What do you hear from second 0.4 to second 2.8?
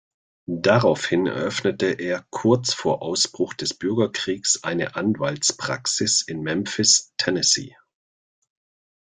Daraufhin eröffnete er kurz